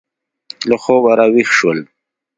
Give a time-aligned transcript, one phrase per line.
[0.69, 1.79] له خوبه را ویښ شول.